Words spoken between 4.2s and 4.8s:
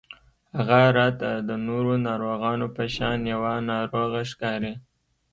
ښکاري